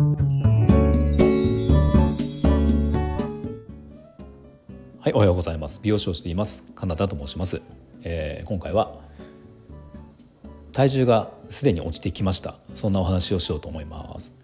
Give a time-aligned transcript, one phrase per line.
[0.00, 0.06] は
[5.10, 5.78] い、おはようございます。
[5.82, 6.64] 美容師をしています。
[6.74, 7.60] カナダと申します。
[8.02, 8.94] えー、今回は
[10.72, 12.54] 体重がすでに落ちてきました。
[12.76, 14.34] そんなお話をしようと思います。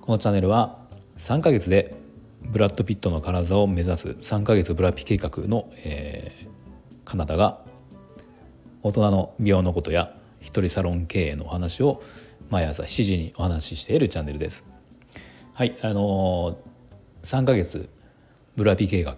[0.00, 0.78] このチャンネルは
[1.18, 1.94] 3ヶ月で
[2.40, 6.48] ブラッド・ピットの体を目指す3ヶ月ブラピ計画の、えー、
[7.04, 7.58] カナダが
[8.82, 12.02] 大人の美容のことや一人サロン経営のお話を
[12.52, 14.66] 毎朝7時にお話ししているチャンネルです。
[15.54, 17.88] はいあのー、3ヶ月
[18.56, 19.16] ブラピ計画、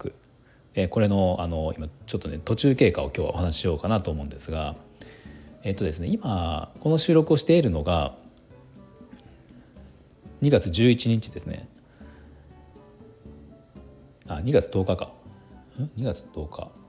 [0.73, 4.77] えー、これの、あのー、今ちょっとね途中経過を今日はお話ししようかなと思うんですが
[5.63, 8.15] えっとですね今この収録をしているのが
[10.41, 11.67] 2月11日ですね。
[14.29, 15.11] あ2月10日か。
[15.97, 16.84] 2月10日。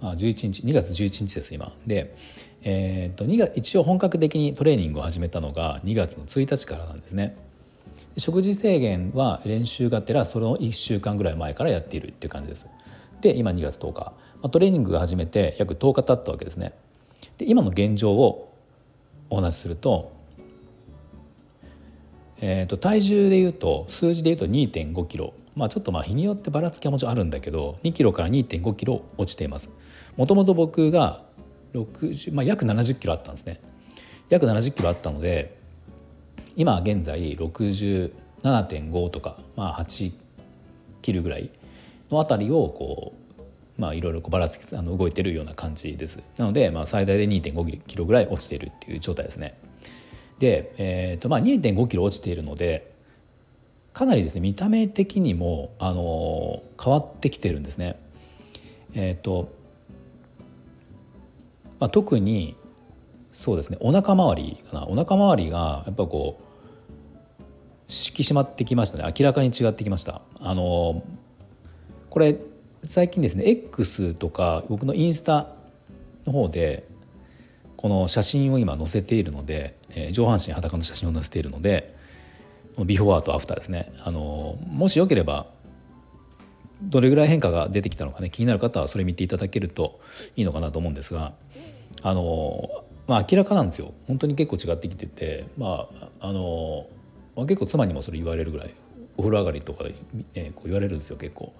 [0.00, 1.72] あ11日2月11日です今。
[1.86, 2.14] で、
[2.62, 7.36] えー、っと2月一応本格的にトレーニングを始めたのが2月の1日からなんですね。
[8.18, 12.66] 食事制限は練習がてらその1週間ぐらい前からやっているっていう感じです。
[13.20, 14.12] で今2月10日、ま
[14.44, 16.72] あ、トレーニングが始めて約10日経ったわけですね。
[17.38, 18.52] で今の現状を
[19.28, 20.15] お話しすると,、
[22.40, 25.34] えー、と体重でいうと数字でいうと2 5キロ。
[25.54, 29.70] まあちょっとまあ日によってばらつきはもちろんあるんだけど2キロから2 5キロ落ちています。
[30.16, 31.22] もともと僕が
[31.74, 33.60] 60、まあ、約70キロあったんですね。
[34.28, 35.56] 約70キロあったので
[36.56, 40.12] 今現在67.5とか、まあ、8
[41.02, 41.50] キロぐらい
[42.10, 43.14] のあたりをこ
[43.78, 46.22] うまあいろいろばらつきあの動いてるような感じです。
[46.36, 49.58] なので、まあ、最大で2.5キロぐらい落ちているっていう状態ですね。
[50.38, 52.92] で、えーとまあ、2.5キロ落ちているので
[53.92, 57.98] かなりですね見た目的にもあの変わってきてるんですね。
[58.94, 59.54] えっ、ー、と
[61.78, 62.56] まあ、特に
[63.32, 64.86] そうですねお腹周りかな。
[64.86, 66.42] お腹周りがやっぱこう
[67.88, 69.12] 引き締まってきましたね。
[69.18, 70.22] 明らかに違ってきました。
[70.40, 71.02] あの
[72.10, 72.38] これ
[72.82, 75.48] 最近ですね X とか僕のインスタ
[76.26, 76.86] の方で
[77.76, 81.94] この写真を今載せているので、えー、上半身裸の写真を載せているので
[82.84, 85.46] ビフォーアとアフターですねあのもしよければ
[86.82, 90.00] どれぐらい変化が出てきたのかね気になる方はそれ見ていただけると
[90.36, 91.32] いいのかなと思うんですが
[92.02, 95.88] あのまあ明らかなんですよ本当に結構違ってきててま
[96.20, 96.86] ああの、
[97.34, 98.74] まあ、結構妻にもそれ言われるぐらい
[99.16, 99.94] お風呂上がりとかで、
[100.34, 101.54] ね、こう言われるんですよ結構。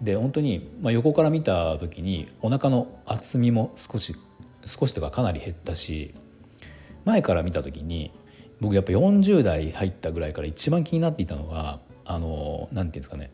[0.00, 4.16] で本当に、まあ、横から見た時にお腹の厚みも少し
[4.70, 6.14] 少しとかかなり減ったし
[7.04, 8.12] 前から見た時に
[8.60, 13.30] 僕やっぱ40代入ったぐらいから一番気になっていたのがあのなんていうんですかね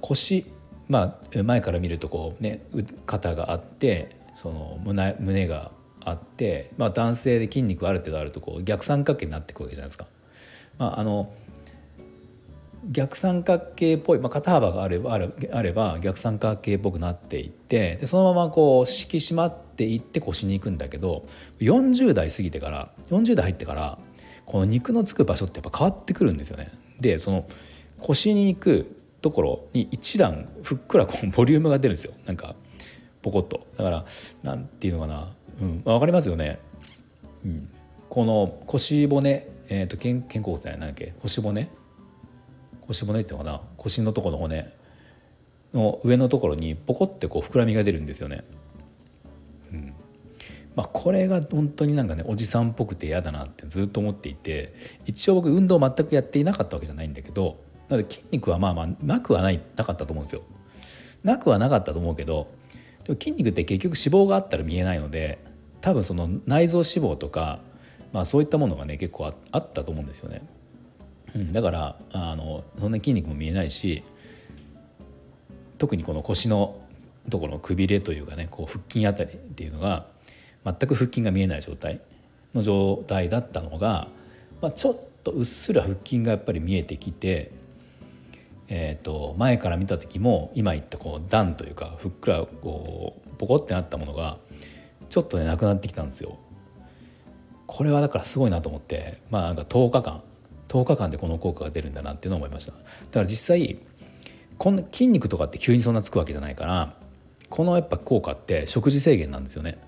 [0.00, 0.46] 腰
[0.88, 2.62] まあ前から見るとこうね
[3.06, 5.70] 肩があってその胸胸が
[6.04, 10.06] あって、まあ、男性で筋肉ある程度あるとこう逆三角形になっていくわけじゃないですか。
[10.78, 11.32] まあ、あの
[12.90, 21.24] 逆三角形っぽい、まあ、肩幅があればあれば逆三角形っぽくなっていってでそのままこう引き締まっっていって腰に行くんだけど
[21.60, 23.98] 40代過ぎてから40代入ってから
[24.44, 26.70] この肉のつく場所ってやっぱ変わってくるんですよね。
[27.00, 27.46] でその
[27.98, 32.12] 腰に行くところに一段ふっくらこう ボリュームが出るんですよ。
[32.26, 32.54] なんか
[33.22, 33.66] ポコッと。
[33.78, 34.04] だから
[34.42, 36.58] なんていうのかな、うんまあ、分かりますよね、
[37.44, 37.68] うん、
[38.08, 41.14] この腰骨、えーと、肩肩甲骨じゃない何だっけ？
[41.22, 41.68] 腰骨？
[42.80, 43.60] 腰骨っていうのかな？
[43.76, 44.72] 腰のとこの骨
[45.72, 48.44] の上のところにポコってこう膨らみが出るんですよね。
[50.74, 54.74] まあ、これが本当になんかねおじさんっぽくて嫌だなってずっと思っていて
[55.04, 60.42] 一応僕運動全くやっていなかったわけじゃないんだけどなので筋肉はまあまあなくはないなかったと思うんですよ。
[61.22, 62.48] なくはなかったと思うけど
[63.04, 65.38] でも筋肉って結局脂肪があったら見えないので
[65.80, 67.60] 多分その内臓脂肪とか、
[68.12, 70.42] まあ、そういったものがね結構あったと思うんですよね。
[71.34, 74.02] うん、だからあのそんな筋肉も見えないし
[75.78, 76.76] 特にこの腰の
[77.30, 80.06] ところのくびれというかねこう腹筋あたりっていうのが
[80.64, 82.00] 全く腹筋が見えない状態
[82.54, 84.08] の状態だったのが、
[84.60, 87.52] まあ、ちょっとうっすら腹筋がやっぱり見えてきて
[88.74, 94.38] えーと、前から見た時も今言ったこう段というかふっくらこうポコってなったものが
[95.10, 96.38] ちょっとねなくなってきたんですよ。
[97.66, 100.22] これはだからすごいなと思ってまあなんか10日間
[100.68, 103.78] 10日間でこの効果が出るんだなっていうのを思いましただから実際
[104.56, 106.94] こんな筋肉とかって急にそんなつくわけじゃないから
[107.48, 109.78] このやっぱ効果って食事制限なんですよね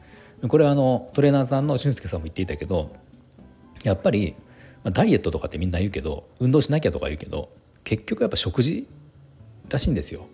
[0.48, 2.94] これはあのトレーナーさんの俊介さんも言っていたけど
[3.82, 4.34] やっぱり
[4.84, 7.50] ダイエットとかってみんな言うけど運動しなきゃとか言うけど
[7.84, 8.86] 結局やっぱ食事
[9.68, 10.26] らしいんですよ。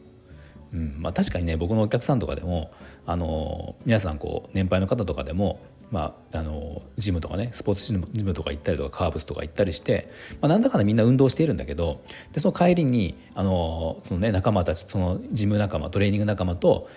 [0.72, 2.70] うんまあ、確かにね僕のお客さんとかでも
[3.04, 5.60] あの皆さんこう年配の方とかでも
[5.90, 10.08] まあ、あのジムとかねスポーツジムジムとか行ったりとかカーブスとか行ったりして、
[10.40, 12.00] まあ、なんだかんだみんな運動しているんだけど
[12.32, 16.88] でその帰りにあのその、ね、仲間たちそのジム仲間トレーニング仲間と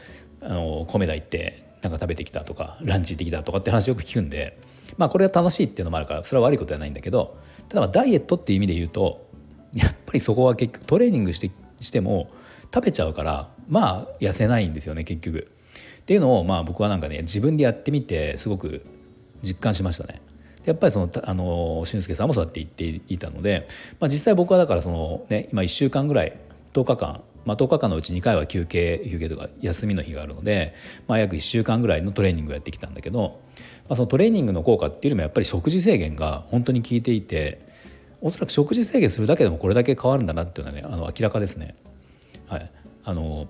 [0.41, 4.57] あの米田行ってなんか食べてきたとかランチ行ってきたとかって話よく聞くんで、
[4.97, 7.37] まあ、これは楽しいっていうのもあるからそれは悪いことではないんだけど
[7.69, 9.27] ただダイエットっていう意味で言うと
[9.73, 12.29] やっぱりそこは結局トレーニングしてしても
[12.73, 15.51] 食べちゃうからまあ痩せないんですよね結局。
[16.01, 18.85] っていうのをまあ僕はなんかね自分でやってみてすごく
[19.41, 20.21] 実感しましたね。
[20.65, 23.67] やっぱりそのあの俊介さんもそうやって言っていたので、
[23.99, 26.37] まあ、実際僕はだからその、ね、今1週間ぐらい
[26.73, 30.73] 10日間、まあ、10日間のうち2回は休憩休憩とか休みの日があるので、
[31.07, 33.41] まあ、約1週間ぐらいのトレーニングをやってきたんだけど、
[33.89, 37.61] まあ、そのトレーニングの効果っていうよりもやっぱり食事制限が本当に効いていて
[38.21, 41.75] おそらく食事制限するだけでもこれだけ変わるんだなっていうのはねあの明らかですね。
[42.47, 42.71] はい、
[43.03, 43.47] あの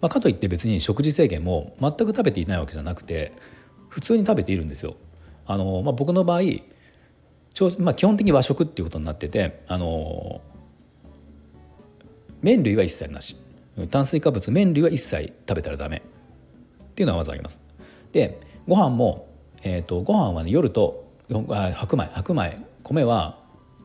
[0.00, 3.32] まあ、かといって別に食事制限も全く食べていないわけじゃなくて
[3.88, 4.96] 普通に食べているんですよ。
[5.46, 6.40] あのまあ、僕の場合
[7.78, 10.42] まあ、基本的に和食っていうことになっててあの
[12.42, 13.36] 麺類は一切なし
[13.90, 16.00] 炭水化物麺類は一切食べたらダメっ
[16.94, 17.60] ていうのはまずあります。
[18.12, 19.28] でご飯も、
[19.62, 23.38] えーと、ご飯はね夜と白米白米米は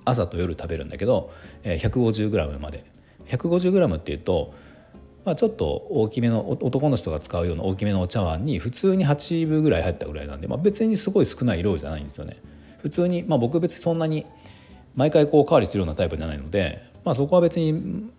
[0.06, 1.32] 朝と夜食べるんだけど、
[1.64, 2.86] えー、150g まで
[3.26, 4.54] 150g っていうと
[5.26, 12.38] まあ、ちょっと大きめの男の人が使うような大きめのお茶碗に普通に8分ぐらい入ったぐらいなんで、まあ、別にすごい少ない量じゃないんですよね。
[12.80, 14.26] 普通に、まあ、僕別にそんなに
[14.96, 18.10] 毎回こうおかわりするようなタイプじゃないので、まあ、そこは別に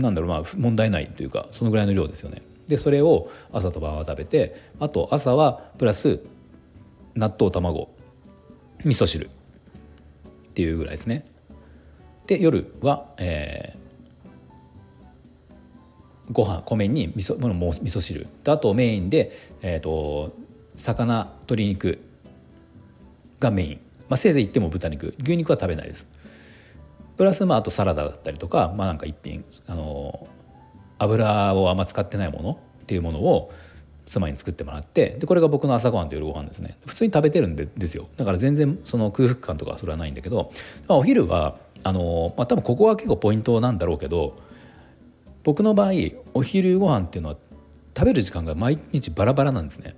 [0.00, 2.42] なんだろうまあ問題ないというかそのぐらいの量ですよね。
[2.68, 6.20] でそれを朝と晩は食べてあと朝はプラス
[7.14, 7.88] 納豆卵
[8.84, 9.30] 味噌汁っ
[10.54, 11.24] ていうぐらいですね。
[12.26, 13.76] で夜は、え
[16.32, 19.32] ご飯米に味噌も味噌汁とあとメインで、
[19.62, 20.32] えーと、
[20.76, 21.98] 魚鶏肉
[23.40, 26.06] がメイン、まあ、せいぜい言っても豚肉牛肉は食べないです
[27.20, 30.26] プラスまああとサラダだったりとかまあなんか一品あの
[30.98, 33.52] 油をあんま使ってないものっていうものを
[34.06, 40.50] 妻に作ってもらってでこれが僕の朝ごはんと夜ご飯ですね普通に食べてるんでですよだから全然その空腹感とかそれはないんだけど、
[40.88, 44.38] まあ、お昼はあの、まあ、多分ここが結構ポイントなんだろうけど
[45.44, 45.92] 僕の場合
[46.32, 47.36] お昼ご飯っていうのは
[47.94, 49.94] 食べる時間が毎日バラバラなんですね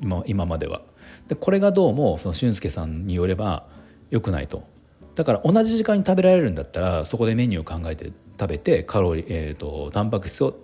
[0.00, 0.82] 今今までは。
[1.26, 3.66] でこれがどうもその俊介さんによれば
[4.10, 4.69] 良くないと。
[5.14, 10.56] だから同じ時間に食べられるんだったらそこでメニューを考えて食べてカロリー、えーと、タンパク質を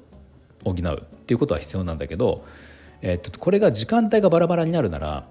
[0.65, 2.45] 補うっていうことは必要なんだけど、
[3.03, 5.27] えーと、これが時間帯がバラバラになるなら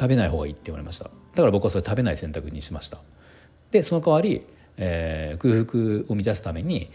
[0.00, 1.04] 食べない方がいいって言われました。
[1.04, 2.98] だから僕はそれ食べない選択にしました。
[3.70, 4.46] でその代わり、
[4.78, 6.90] えー、空腹を満たすために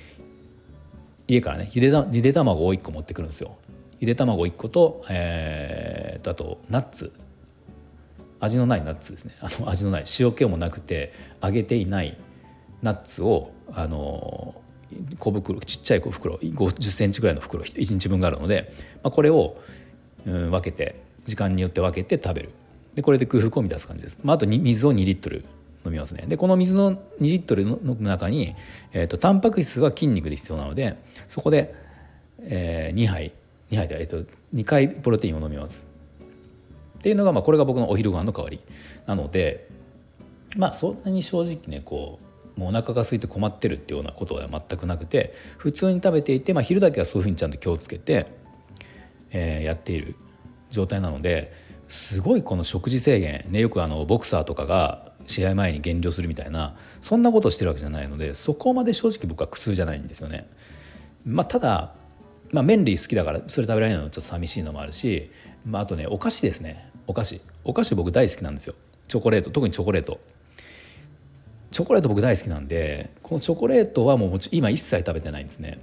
[1.27, 3.57] 家からねゆでゆで卵を1個持ってくるんですよ。
[3.99, 7.11] ゆで卵1個と,、えー、あとナッツ。
[8.41, 9.35] 味のないナッツですね。
[9.39, 12.17] あの味のない塩気もなくて揚げていない
[12.81, 14.55] ナッツをあの
[15.19, 18.73] 小袋ちっちゃい小袋5 0センチぐらいの袋1日分があるので、
[19.03, 19.57] まあ、これを、
[20.25, 22.49] うん、分けて時間によって分けて食べる。
[22.95, 25.45] でこれで空腹を満たす感じです、まあ、あと水を2リットル
[25.85, 26.25] 飲みますね。
[26.27, 28.55] でこの水の2リットルの中に、
[28.91, 30.97] えーと、タンパク質は筋肉で必要なので
[31.27, 31.73] そこで、
[32.41, 33.31] えー、2杯
[33.71, 35.90] 2杯で、えーと、2回プロテインを飲みます。
[37.01, 38.59] っていうのが、まあ、これが僕のお昼ご飯の代わり
[39.07, 39.67] なので
[40.55, 42.19] まあそんなに正直ねこ
[42.55, 48.27] うもうお腹が空いて困ってるっていうようなことは全くなくて普通に食べていて、まあ、昼だけはそういうふうにちゃんと気をつけて、
[49.31, 50.15] えー、やっている
[50.69, 51.53] 状態なので
[51.87, 60.45] すごいこの食事制限ねよくあのボクサーとかが試合前に減量するみたいなそんなことをしてるわけじゃないのでそこまで正直僕は苦痛じゃないんですよね。
[61.25, 61.93] まあ、ただ、
[62.51, 65.29] まあ、麺類好きだからそれ食べられないのはちょっと寂しいのもあるし、
[65.65, 67.41] まあ、あとねお菓子ですねお菓子。
[67.63, 68.75] お菓子僕大好きなんですよ。
[69.07, 69.49] チョコレート。
[69.51, 70.19] 特にチョコレート。
[71.71, 75.79] チョコレート僕大好きなんでこのチョコレートはもう今一切食べてないんですね。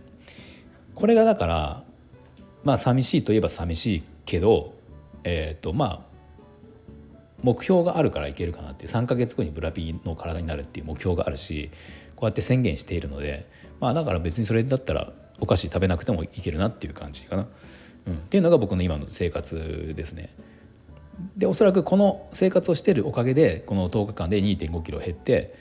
[0.95, 1.83] これがだから
[2.63, 4.75] まあ寂しいといえば寂しいけど
[5.25, 6.09] えっ、ー、とまあ
[7.43, 11.71] 目標があるからいけるかなっていう3か月後にブラピの体になるっていう目標があるし
[12.17, 13.49] こうやって宣言しているので
[13.81, 15.11] まあだから別にそれだったら
[15.41, 17.47] お菓子食べなくてもいけるなっていう感じかな、
[18.09, 20.31] うん、っていうのが僕の今の生活ですね。
[21.37, 25.55] でおそらくこの生活をしてるおかげでこの10日間で2 5キロ減って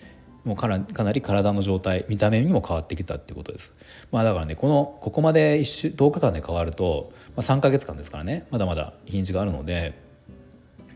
[0.47, 3.73] もうかなかなり体の状態見た目にも変わってきたっていうことです。
[4.11, 9.93] まあだからねこのここまで1週10日間で変わると、まあ、3か月間ですからねまだまだ日にちがあるので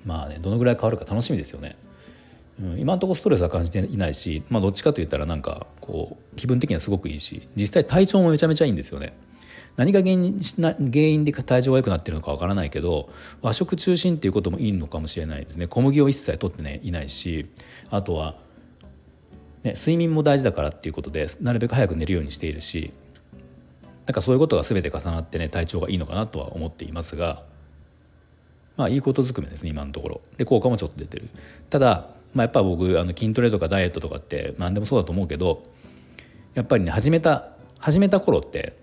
[0.06, 1.76] まあねどのぐらい変わるか楽しみですよね。
[2.62, 9.14] うん、今のところストレスは感じていないし、まあ、どっちかといったらなんかこう気分的にはすごくいいし実際体調もめちゃめちゃいいんですよね。
[9.78, 13.10] 何が原因原因で体調が良くなってるのかわからないけど
[13.42, 15.68] 和食中心っていうこともいいのかもしれないですね。
[15.68, 17.50] 小麦を一切取ってねいないし
[17.90, 18.36] あとは、
[19.64, 22.92] ね、睡眠も大事だからっていうことでなるべく早く寝るようにしているし
[24.06, 27.44] なんかそういうことが全て重なってね体調がいいのかなとは思っていますが
[28.78, 30.22] まあいいことずくめですね今のところ。
[30.38, 31.30] で効果もちょっと出てる。
[31.70, 35.64] ただ、まあ、やっぱ僕あの筋トレとかダイエットとかって何でもそうだと思うけど
[36.54, 37.50] やっぱりね始めた
[37.80, 38.81] 始めた頃って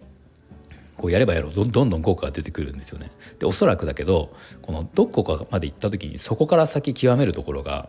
[0.99, 3.07] こうやればやろうどんどん効果が出てくるんですよね。
[3.38, 7.88] でおそらくだけどこのどこかまで行った時にそこから先極めるところが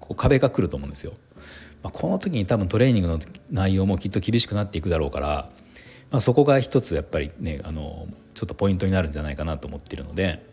[0.00, 1.12] こう壁が来ると思うんですよ。
[1.82, 5.48] まあ、この時に多分トレーニングの内容もきっと厳しくなっていくだろうから、
[6.10, 10.44] まあ、そこが一つやっぱりねあのちょっとポイントになるんじゃないかなと思っているので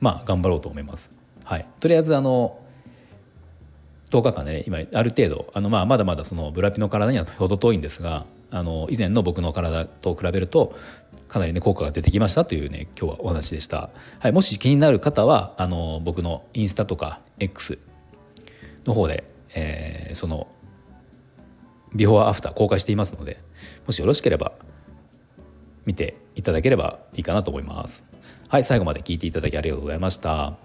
[0.00, 1.10] まあ頑張ろうと思います。
[1.44, 2.58] はい、とりあえずあの
[4.10, 10.74] 10日間でね今ある程度あの、まあ、まだまだそのブラピの体には程遠いんですがあの以前の僕の体と比べると
[11.28, 13.90] かなりね効果が出てきましたというね今日はお話でした、
[14.20, 17.78] はい、もし気になる方はあの僕のインスタとか X
[18.86, 19.24] の方で、
[19.54, 20.48] えー、その
[21.94, 23.38] ビフォーアフター公開していますので
[23.86, 24.52] もしよろしければ
[25.84, 28.04] 見ていただければいいかなと思います。
[28.48, 30.58] はい最後まで聞いていただきありがとうございました。